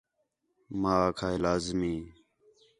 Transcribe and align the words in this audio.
ماں 0.79 0.99
آکھا 1.07 1.27
ہِے 1.31 1.37
لازمی 1.43 1.95